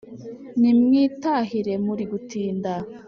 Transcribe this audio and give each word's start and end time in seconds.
nimwitahire 0.59 1.73
muri 1.85 2.03
gutinda 2.11 2.73